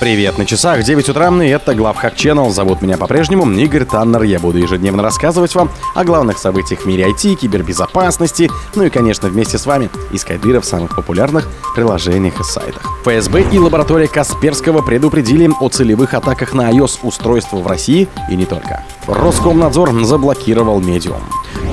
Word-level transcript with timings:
Привет, 0.00 0.38
на 0.38 0.44
часах 0.44 0.82
9 0.82 1.08
утра, 1.08 1.30
и 1.42 1.48
это 1.48 1.74
Главхак 1.74 2.14
Channel. 2.14 2.50
Зовут 2.50 2.82
меня 2.82 2.98
по-прежнему 2.98 3.50
Игорь 3.50 3.84
Таннер. 3.84 4.22
Я 4.22 4.40
буду 4.40 4.58
ежедневно 4.58 5.02
рассказывать 5.02 5.54
вам 5.54 5.70
о 5.94 6.04
главных 6.04 6.36
событиях 6.36 6.80
в 6.80 6.86
мире 6.86 7.08
IT, 7.10 7.36
кибербезопасности, 7.36 8.50
ну 8.74 8.82
и, 8.82 8.90
конечно, 8.90 9.28
вместе 9.28 9.56
с 9.56 9.66
вами 9.66 9.88
искать 10.10 10.40
дыры 10.40 10.60
в 10.60 10.64
самых 10.64 10.96
популярных 10.96 11.48
приложениях 11.74 12.40
и 12.40 12.44
сайтах. 12.44 12.82
ФСБ 13.04 13.46
и 13.52 13.58
лаборатория 13.58 14.08
Касперского 14.08 14.82
предупредили 14.82 15.48
о 15.60 15.68
целевых 15.68 16.12
атаках 16.12 16.54
на 16.54 16.70
iOS-устройства 16.70 17.58
в 17.58 17.66
России 17.66 18.08
и 18.28 18.36
не 18.36 18.46
только. 18.46 18.82
Роскомнадзор 19.06 20.04
заблокировал 20.04 20.80
Medium. 20.80 21.22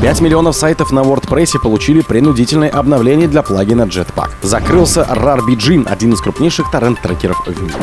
5 0.01 0.19
миллионов 0.21 0.55
сайтов 0.55 0.91
на 0.91 1.01
WordPress 1.01 1.59
получили 1.61 2.01
принудительное 2.01 2.69
обновление 2.69 3.27
для 3.27 3.43
плагина 3.43 3.83
Jetpack. 3.83 4.31
Закрылся 4.41 5.07
RARBG, 5.07 5.87
один 5.87 6.13
из 6.13 6.21
крупнейших 6.21 6.71
торрент-трекеров 6.71 7.45
в 7.45 7.61
мире. 7.61 7.75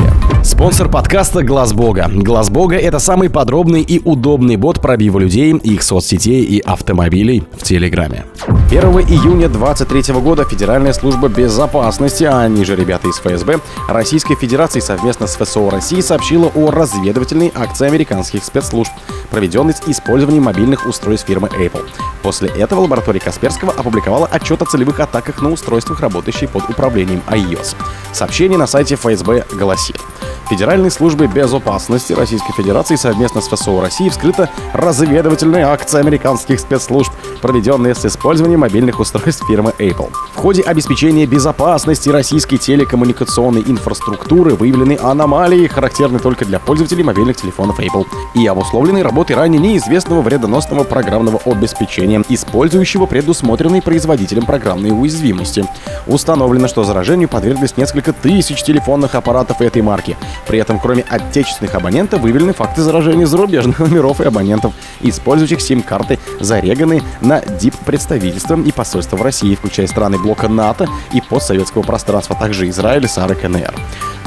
Спонсор 0.43 0.89
подкаста 0.89 1.45
Глаз 1.45 1.73
Бога. 1.73 2.11
Глаз 2.12 2.50
Бога 2.50 2.75
это 2.76 2.99
самый 2.99 3.31
подробный 3.31 3.82
и 3.82 4.00
удобный 4.04 4.57
бот 4.57 4.81
пробива 4.81 5.21
людей, 5.21 5.53
их 5.53 5.85
соцсетей 5.85 6.43
и 6.43 6.59
автомобилей 6.59 7.45
в 7.57 7.62
Телеграме. 7.62 8.25
1 8.71 8.81
июня 8.81 9.48
2023 9.48 10.14
года 10.17 10.45
Федеральная 10.45 10.95
служба 10.95 11.29
безопасности, 11.29 12.25
а 12.25 12.40
они 12.40 12.64
же 12.64 12.75
ребята 12.75 13.07
из 13.07 13.18
ФСБ, 13.21 13.61
Российской 13.89 14.35
Федерации 14.35 14.81
совместно 14.81 15.29
с 15.29 15.37
ФСО 15.37 15.71
России 15.71 16.00
сообщила 16.00 16.50
о 16.57 16.73
разведывательной 16.73 17.53
акции 17.54 17.87
американских 17.87 18.43
спецслужб, 18.43 18.90
проведенной 19.31 19.75
с 19.75 19.82
использованием 19.87 20.45
мобильных 20.45 20.85
устройств 20.87 21.29
фирмы 21.29 21.48
Apple. 21.48 21.85
После 22.22 22.49
этого 22.49 22.81
лаборатория 22.81 23.21
Касперского 23.21 23.72
опубликовала 23.72 24.26
отчет 24.26 24.61
о 24.63 24.64
целевых 24.67 25.00
атаках 25.00 25.40
на 25.40 25.50
устройствах, 25.50 26.00
работающие 26.00 26.49
под 26.49 26.68
управлением 26.68 27.22
iOS. 27.29 27.76
Сообщение 28.13 28.59
на 28.59 28.67
сайте 28.67 28.96
ФСБ 28.96 29.45
гласит. 29.53 30.00
Федеральной 30.49 30.90
службе 30.90 31.26
безопасности 31.26 32.14
Российской 32.14 32.53
Федерации 32.55 32.97
совместно 32.97 33.42
с 33.42 33.48
ФСО 33.48 33.83
России 33.83 34.09
вскрыта 34.09 34.48
разведывательная 34.73 35.67
акция 35.67 36.01
американских 36.01 36.59
спецслужб, 36.59 37.12
проведенная 37.41 37.94
с 37.94 38.05
использованием 38.05 38.61
мобильных 38.61 39.00
устройств 39.00 39.44
фирмы 39.48 39.72
Apple. 39.78 40.11
В 40.34 40.39
ходе 40.39 40.62
обеспечения 40.62 41.27
безопасности 41.27 42.08
российской 42.11 42.56
телекоммуникационной 42.56 43.62
инфраструктуры 43.67 44.55
выявлены 44.55 44.98
аномалии, 45.00 45.67
характерные 45.67 46.20
только 46.20 46.45
для 46.45 46.58
пользователей 46.58 47.03
мобильных 47.03 47.36
телефонов 47.36 47.80
Apple, 47.80 48.06
и 48.34 48.47
обусловлены 48.47 49.03
работой 49.03 49.36
ранее 49.36 49.61
неизвестного 49.61 50.22
вредоносного 50.22 50.84
программного 50.84 51.41
обеспечения, 51.45 52.22
использующего 52.28 53.06
предусмотренные 53.06 53.83
производителем 53.83 54.45
программные 54.47 54.92
уязвимости. 54.92 55.67
Установлено, 56.06 56.69
что 56.69 56.84
заражению 56.84 57.28
подверглись 57.28 57.77
несколько 57.77 58.12
тысяч 58.12 58.62
телефонных 58.62 59.14
аппаратов 59.14 59.61
этой 59.61 59.83
марки. 59.83 60.17
При 60.47 60.58
этом, 60.58 60.78
кроме 60.78 61.02
отечественных 61.02 61.75
абонентов, 61.75 62.20
выявлены 62.20 62.52
факты 62.52 62.83
заражения 62.83 63.27
зарубежных 63.27 63.78
номеров 63.78 64.20
и 64.20 64.25
абонентов, 64.25 64.73
использующих 65.00 65.61
сим-карты, 65.61 66.19
зареганные 66.41 67.02
на 67.29 67.43
дип-представительства 67.43 68.59
и 68.59 68.73
посольства 68.73 69.17
в 69.17 69.23
России, 69.23 69.55
включая 69.55 69.87
страны 69.87 70.19
блока 70.19 70.48
НАТО 70.48 70.89
и 71.12 71.21
постсоветского 71.21 71.83
пространства, 71.83 72.35
а 72.35 72.41
также 72.41 72.69
Израиль, 72.70 73.07
САР 73.07 73.33
и 73.33 73.35
КНР. 73.35 73.75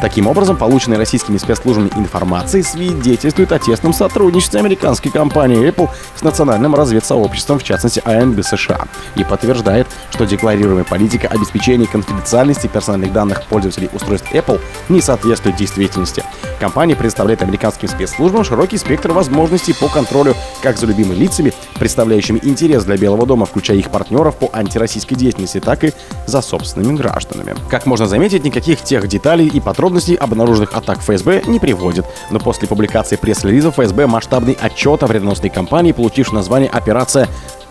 Таким 0.02 0.26
образом, 0.26 0.58
полученная 0.58 0.98
российскими 0.98 1.38
спецслужбами 1.38 1.92
информация 1.96 2.64
свидетельствует 2.64 3.52
о 3.52 3.60
тесном 3.60 3.94
сотрудничестве 3.94 4.60
американской 4.60 5.12
компании 5.12 5.70
Apple 5.70 5.90
с 6.16 6.24
национальным 6.24 6.74
разведсообществом, 6.74 7.60
в 7.60 7.64
частности 7.64 8.02
АНБ 8.04 8.44
США, 8.44 8.88
и 9.16 9.24
подтверждает, 9.24 9.86
что 10.10 10.26
декларируемая 10.26 10.86
политика 10.86 11.28
обеспечения 11.28 11.86
конфиденциальности 11.86 12.66
персональных 12.66 13.14
данных 13.14 13.44
пользователей 13.46 13.90
устройств 13.94 14.34
Apple 14.34 14.60
не 14.90 15.02
соответствует 15.02 15.56
действительности. 15.56 16.24
Компания 16.60 16.96
предоставляет 16.96 17.44
американским 17.44 17.88
спецслужбам 17.88 18.44
широкий 18.44 18.78
спектр 18.78 19.12
возможностей 19.12 19.74
по 19.74 19.88
контролю 19.88 20.36
как 20.64 20.80
за 20.80 20.88
любимыми 20.88 21.16
лицами, 21.16 21.54
представляющими 21.76 22.40
интерес 22.42 22.86
для 22.86 22.98
Белого 22.98 23.28
дома, 23.28 23.46
включая 23.46 23.78
их 23.78 23.92
партнеров 23.92 24.36
по 24.36 24.50
антироссийской 24.52 25.16
деятельности, 25.16 25.59
так 25.59 25.84
и 25.84 25.94
за 26.25 26.42
собственными 26.42 26.98
гражданами. 26.98 27.56
Как 27.70 27.86
можно 27.86 28.08
заметить, 28.08 28.44
никаких 28.44 28.81
тех 28.81 29.08
деталей 29.08 29.48
и 29.48 29.59
подробностей 29.59 29.91
обнаруженных 30.16 30.74
атак 30.74 31.00
ФСБ 31.00 31.44
не 31.47 31.59
приводит, 31.59 32.06
но 32.29 32.40
после 32.40 32.68
публикации 32.68 33.16
пресс-релиза 33.16 33.72
ФСБ 33.72 34.07
масштабный 34.07 34.57
отчет 34.59 35.03
о 35.03 35.07
вредоносной 35.07 35.50
кампании, 35.50 35.91
получивший 35.91 36.35
название 36.35 36.69
«Операция 36.69 37.28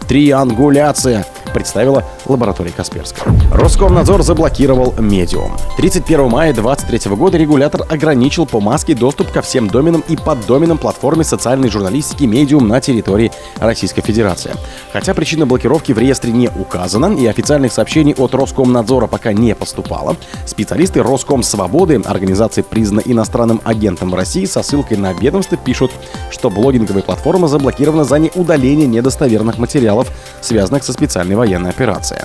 Триангуляция», 0.08 1.26
представила 1.52 2.04
лаборатория 2.26 2.70
Касперского. 2.70 3.34
Роскомнадзор 3.52 4.22
заблокировал 4.22 4.94
Медиум. 4.98 5.52
31 5.76 6.28
мая 6.28 6.52
2023 6.52 7.16
года 7.16 7.38
регулятор 7.38 7.86
ограничил 7.88 8.46
по 8.46 8.60
маске 8.60 8.94
доступ 8.94 9.30
ко 9.30 9.42
всем 9.42 9.68
доменам 9.68 10.04
и 10.08 10.16
поддоменам 10.16 10.78
платформы 10.78 11.24
социальной 11.24 11.68
журналистики 11.68 12.24
Медиум 12.24 12.68
на 12.68 12.80
территории 12.80 13.32
Российской 13.58 14.02
Федерации. 14.02 14.52
Хотя 14.92 15.14
причина 15.14 15.46
блокировки 15.46 15.92
в 15.92 15.98
реестре 15.98 16.32
не 16.32 16.48
указана 16.48 17.14
и 17.14 17.26
официальных 17.26 17.72
сообщений 17.72 18.14
от 18.14 18.34
Роскомнадзора 18.34 19.06
пока 19.06 19.32
не 19.32 19.54
поступало, 19.54 20.16
специалисты 20.46 21.02
Роском 21.02 21.42
Свободы, 21.42 22.00
организации 22.04 22.62
признана 22.62 23.02
иностранным 23.04 23.60
агентом 23.64 24.10
в 24.10 24.14
России, 24.14 24.44
со 24.44 24.62
ссылкой 24.62 24.96
на 24.96 25.12
ведомство 25.12 25.56
пишут, 25.56 25.92
что 26.30 26.50
блогинговая 26.50 27.02
платформа 27.02 27.48
заблокирована 27.48 28.04
за 28.04 28.18
неудаление 28.18 28.86
недостоверных 28.86 29.58
материалов, 29.58 30.08
связанных 30.40 30.84
со 30.84 30.92
специальной 30.92 31.36
военной 31.40 31.70
операцией. 31.70 32.20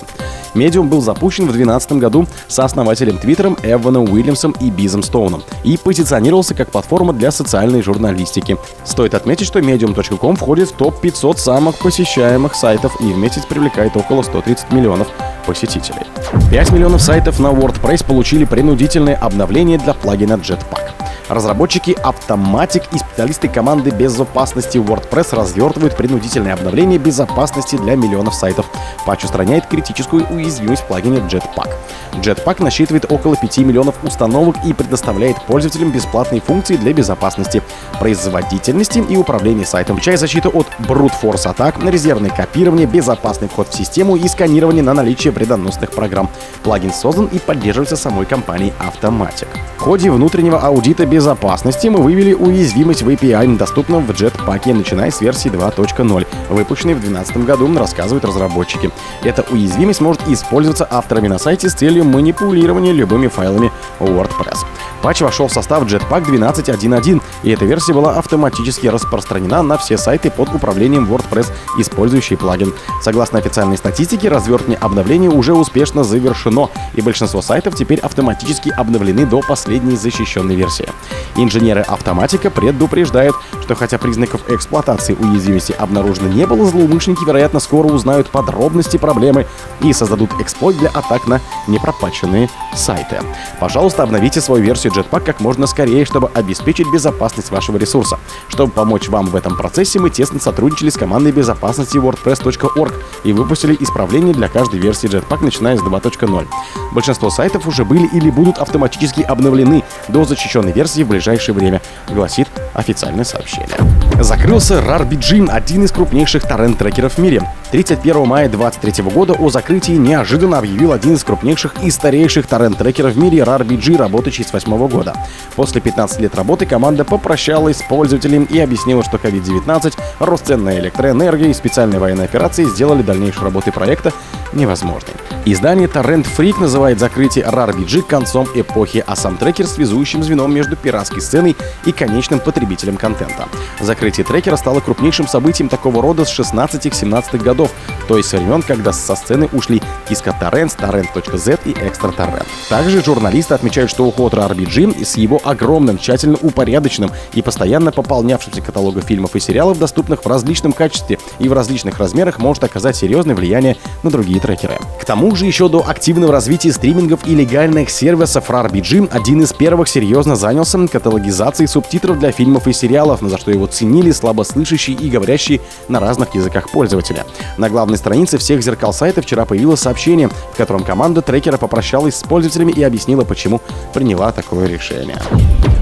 Медиум 0.54 0.88
был 0.88 1.00
запущен 1.00 1.44
в 1.44 1.52
2012 1.52 1.92
году 1.92 2.26
со 2.48 2.64
основателем 2.64 3.18
Твиттером 3.18 3.56
Эваном 3.62 4.04
Уильямсом 4.04 4.54
и 4.60 4.70
Бизом 4.70 5.02
Стоуном 5.02 5.42
и 5.64 5.76
позиционировался 5.76 6.54
как 6.54 6.70
платформа 6.70 7.12
для 7.12 7.30
социальной 7.30 7.82
журналистики. 7.82 8.56
Стоит 8.84 9.14
отметить, 9.14 9.46
что 9.46 9.60
medium.com 9.60 10.36
входит 10.36 10.70
в 10.70 10.76
топ-500 10.76 11.38
самых 11.38 11.78
посещаемых 11.78 12.54
сайтов 12.54 13.00
и 13.00 13.04
в 13.04 13.18
месяц 13.18 13.44
привлекает 13.46 13.96
около 13.96 14.22
130 14.22 14.72
миллионов 14.72 15.08
посетителей. 15.46 16.06
5 16.50 16.72
миллионов 16.72 17.02
сайтов 17.02 17.38
на 17.38 17.48
WordPress 17.48 18.06
получили 18.06 18.44
принудительное 18.44 19.16
обновление 19.16 19.78
для 19.78 19.94
плагина 19.94 20.34
Jetpack. 20.34 21.05
Разработчики 21.28 21.90
Automatic 22.04 22.84
и 22.92 22.98
специалисты 22.98 23.48
команды 23.48 23.90
безопасности 23.90 24.78
WordPress 24.78 25.34
развертывают 25.34 25.96
принудительное 25.96 26.54
обновление 26.54 26.98
безопасности 26.98 27.76
для 27.76 27.96
миллионов 27.96 28.34
сайтов. 28.34 28.66
Патч 29.04 29.24
устраняет 29.24 29.66
критическую 29.66 30.24
уязвимость 30.28 30.82
в 30.82 30.86
плагине 30.86 31.18
Jetpack. 31.18 31.70
Jetpack 32.12 32.62
насчитывает 32.62 33.10
около 33.10 33.36
5 33.36 33.58
миллионов 33.58 33.96
установок 34.04 34.56
и 34.64 34.72
предоставляет 34.72 35.42
пользователям 35.42 35.90
бесплатные 35.90 36.40
функции 36.40 36.76
для 36.76 36.92
безопасности, 36.92 37.62
производительности 37.98 39.00
и 39.00 39.16
управления 39.16 39.66
сайтом, 39.66 39.96
включая 39.96 40.16
защиту 40.16 40.50
от 40.50 40.66
brute 40.78 41.12
force 41.20 41.48
атак, 41.48 41.82
резервное 41.82 42.30
копирование, 42.30 42.86
безопасный 42.86 43.48
вход 43.48 43.68
в 43.68 43.74
систему 43.74 44.16
и 44.16 44.28
сканирование 44.28 44.82
на 44.82 44.94
наличие 44.94 45.32
вредоносных 45.32 45.90
программ. 45.90 46.30
Плагин 46.62 46.92
создан 46.92 47.26
и 47.26 47.38
поддерживается 47.38 47.96
самой 47.96 48.26
компанией 48.26 48.72
Automatic. 48.80 49.48
В 49.76 49.80
ходе 49.80 50.10
внутреннего 50.10 50.58
аудита 50.58 51.04
безопасности 51.16 51.88
мы 51.88 52.02
вывели 52.02 52.34
уязвимость 52.34 53.00
в 53.00 53.08
API, 53.08 53.56
доступном 53.56 54.04
в 54.04 54.10
Jetpack, 54.10 54.74
начиная 54.74 55.10
с 55.10 55.22
версии 55.22 55.50
2.0, 55.50 56.26
выпущенной 56.50 56.92
в 56.92 57.00
2012 57.00 57.38
году, 57.46 57.78
рассказывают 57.78 58.26
разработчики. 58.26 58.90
Эта 59.22 59.42
уязвимость 59.50 60.02
может 60.02 60.28
использоваться 60.28 60.86
авторами 60.90 61.28
на 61.28 61.38
сайте 61.38 61.70
с 61.70 61.72
целью 61.72 62.04
манипулирования 62.04 62.92
любыми 62.92 63.28
файлами 63.28 63.72
WordPress. 63.98 64.66
Патч 65.00 65.22
вошел 65.22 65.48
в 65.48 65.52
состав 65.52 65.84
Jetpack 65.84 66.26
12.1.1, 66.26 67.22
и 67.44 67.50
эта 67.50 67.64
версия 67.64 67.94
была 67.94 68.18
автоматически 68.18 68.88
распространена 68.88 69.62
на 69.62 69.78
все 69.78 69.96
сайты 69.96 70.30
под 70.30 70.54
управлением 70.54 71.10
WordPress, 71.10 71.50
использующие 71.78 72.36
плагин. 72.36 72.74
Согласно 73.02 73.38
официальной 73.38 73.78
статистике, 73.78 74.28
развертывание 74.28 74.78
обновления 74.78 75.30
уже 75.30 75.54
успешно 75.54 76.04
завершено, 76.04 76.68
и 76.94 77.00
большинство 77.00 77.40
сайтов 77.40 77.74
теперь 77.74 78.00
автоматически 78.00 78.68
обновлены 78.68 79.24
до 79.24 79.40
последней 79.40 79.96
защищенной 79.96 80.56
версии. 80.56 80.88
Инженеры 81.36 81.82
автоматика 81.82 82.50
предупреждают, 82.50 83.36
что 83.62 83.74
хотя 83.74 83.98
признаков 83.98 84.40
эксплуатации 84.48 85.14
уязвимости 85.14 85.72
обнаружено 85.72 86.28
не 86.28 86.46
было, 86.46 86.66
злоумышленники, 86.66 87.24
вероятно, 87.24 87.60
скоро 87.60 87.88
узнают 87.88 88.28
подробности 88.28 88.96
проблемы 88.96 89.46
и 89.80 89.92
создадут 89.92 90.30
эксплойт 90.40 90.78
для 90.78 90.88
атак 90.88 91.26
на 91.26 91.40
непропаченные 91.66 92.48
сайты. 92.74 93.20
Пожалуйста, 93.60 94.02
обновите 94.02 94.40
свою 94.40 94.62
версию 94.62 94.92
Jetpack 94.94 95.24
как 95.24 95.40
можно 95.40 95.66
скорее, 95.66 96.04
чтобы 96.04 96.30
обеспечить 96.34 96.90
безопасность 96.92 97.50
вашего 97.50 97.76
ресурса. 97.76 98.18
Чтобы 98.48 98.72
помочь 98.72 99.08
вам 99.08 99.26
в 99.26 99.36
этом 99.36 99.56
процессе, 99.56 99.98
мы 99.98 100.10
тесно 100.10 100.40
сотрудничали 100.40 100.90
с 100.90 100.96
командой 100.96 101.32
безопасности 101.32 101.98
WordPress.org 101.98 102.94
и 103.24 103.32
выпустили 103.32 103.76
исправления 103.80 104.32
для 104.32 104.48
каждой 104.48 104.80
версии 104.80 105.08
Jetpack, 105.08 105.42
начиная 105.42 105.76
с 105.76 105.80
2.0. 105.80 106.46
Большинство 106.92 107.30
сайтов 107.30 107.66
уже 107.66 107.84
были 107.84 108.06
или 108.06 108.30
будут 108.30 108.58
автоматически 108.58 109.22
обновлены 109.22 109.84
до 110.08 110.24
защищенной 110.24 110.72
версии 110.72 111.02
в 111.02 111.08
ближайшее 111.08 111.54
время, 111.54 111.80
гласит 112.08 112.48
официальное 112.74 113.24
сообщение. 113.24 113.76
Закрылся 114.20 114.78
RarBG, 114.78 115.48
один 115.50 115.84
из 115.84 115.92
крупнейших 115.92 116.44
торрент-трекеров 116.44 117.14
в 117.14 117.18
мире. 117.18 117.42
31 117.70 118.26
мая 118.26 118.48
2023 118.48 119.04
года 119.10 119.34
о 119.34 119.50
закрытии 119.50 119.92
неожиданно 119.92 120.58
объявил 120.58 120.92
один 120.92 121.14
из 121.14 121.24
крупнейших 121.24 121.82
и 121.82 121.90
старейших 121.90 122.46
торрент-трекеров 122.46 123.12
в 123.12 123.18
мире 123.18 123.38
RarBG, 123.40 123.96
работающий 123.96 124.44
с 124.44 124.50
2008 124.50 124.88
года. 124.88 125.14
После 125.54 125.80
15 125.80 126.20
лет 126.20 126.34
работы 126.34 126.64
команда 126.64 127.04
попрощалась 127.04 127.78
с 127.78 127.82
пользователем 127.82 128.44
и 128.44 128.58
объяснила, 128.58 129.02
что 129.04 129.16
COVID-19, 129.18 129.94
рост 130.20 130.46
цен 130.46 130.64
на 130.64 130.78
электроэнергию 130.78 131.50
и 131.50 131.54
специальные 131.54 132.00
военные 132.00 132.24
операции 132.24 132.64
сделали 132.64 133.02
дальнейшую 133.02 133.44
работу 133.44 133.72
проекта 133.72 134.12
невозможной. 134.52 135.12
Издание 135.48 135.86
Torrent 135.86 136.26
Freak 136.36 136.60
называет 136.60 136.98
закрытие 136.98 137.44
RarBG 137.44 138.02
концом 138.02 138.48
эпохи, 138.56 139.04
а 139.06 139.14
сам 139.14 139.36
трекер 139.36 139.68
связующим 139.68 140.24
звеном 140.24 140.52
между 140.52 140.74
пиратской 140.74 141.20
сценой 141.20 141.54
и 141.84 141.92
конечным 141.92 142.40
потребителем 142.40 142.96
контента. 142.96 143.46
Закрытие 143.80 144.26
трекера 144.26 144.56
стало 144.56 144.80
крупнейшим 144.80 145.28
событием 145.28 145.68
такого 145.68 146.02
рода 146.02 146.24
с 146.24 146.36
16-17 146.36 147.38
годов, 147.38 147.70
то 148.08 148.16
есть 148.16 148.28
со 148.28 148.38
времен, 148.38 148.60
когда 148.60 148.92
со 148.92 149.14
сцены 149.14 149.48
ушли 149.52 149.80
Kiska 150.08 150.34
Torrents, 150.40 150.76
Torrent.z 150.76 151.58
и 151.64 151.70
Extra 151.74 152.12
Torrent. 152.12 152.46
Также 152.68 153.00
журналисты 153.04 153.54
отмечают, 153.54 153.92
что 153.92 154.04
уход 154.04 154.34
RarBG 154.34 155.04
с 155.04 155.16
его 155.16 155.40
огромным, 155.44 155.98
тщательно 155.98 156.38
упорядоченным 156.42 157.12
и 157.34 157.42
постоянно 157.42 157.92
пополнявшимся 157.92 158.62
каталогом 158.62 159.02
фильмов 159.02 159.36
и 159.36 159.40
сериалов, 159.40 159.78
доступных 159.78 160.24
в 160.24 160.26
различном 160.26 160.72
качестве 160.72 161.20
и 161.38 161.48
в 161.48 161.52
различных 161.52 161.98
размерах, 162.00 162.40
может 162.40 162.64
оказать 162.64 162.96
серьезное 162.96 163.36
влияние 163.36 163.76
на 164.02 164.10
другие 164.10 164.40
трекеры. 164.40 164.74
К 165.00 165.04
тому 165.04 165.35
же 165.36 165.46
еще 165.46 165.68
до 165.68 165.86
активного 165.86 166.32
развития 166.32 166.72
стримингов 166.72 167.26
и 167.26 167.34
легальных 167.34 167.90
сервисов 167.90 168.50
RarBG 168.50 169.08
один 169.12 169.42
из 169.42 169.52
первых 169.52 169.88
серьезно 169.88 170.36
занялся 170.36 170.86
каталогизацией 170.88 171.68
субтитров 171.68 172.18
для 172.18 172.32
фильмов 172.32 172.66
и 172.66 172.72
сериалов, 172.72 173.20
за 173.20 173.38
что 173.38 173.50
его 173.50 173.66
ценили 173.66 174.10
слабослышащие 174.10 174.96
и 174.96 175.08
говорящие 175.08 175.60
на 175.88 176.00
разных 176.00 176.34
языках 176.34 176.70
пользователя. 176.70 177.24
На 177.56 177.68
главной 177.68 177.98
странице 177.98 178.38
всех 178.38 178.62
зеркал 178.62 178.92
сайта 178.92 179.22
вчера 179.22 179.44
появилось 179.44 179.80
сообщение, 179.80 180.28
в 180.28 180.56
котором 180.56 180.82
команда 180.82 181.22
трекера 181.22 181.56
попрощалась 181.56 182.16
с 182.16 182.22
пользователями 182.22 182.72
и 182.72 182.82
объяснила, 182.82 183.24
почему 183.24 183.60
приняла 183.94 184.32
такое 184.32 184.66
решение. 184.66 185.18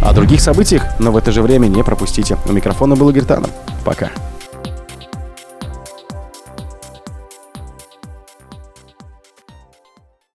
О 0.03 0.13
других 0.13 0.41
событиях, 0.41 0.85
но 0.99 1.13
в 1.13 1.17
это 1.17 1.33
же 1.33 1.43
время 1.43 1.67
не 1.67 1.83
пропустите. 1.83 2.37
У 2.47 2.53
микрофона 2.53 2.97
был 2.97 3.11
Игорь 3.11 3.25
Танов. 3.25 3.51
Пока. 3.85 4.11